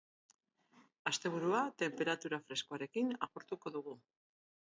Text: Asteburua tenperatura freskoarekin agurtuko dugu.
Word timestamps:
Asteburua 1.09 1.59
tenperatura 1.83 2.41
freskoarekin 2.47 3.13
agurtuko 3.27 3.77
dugu. 3.79 3.97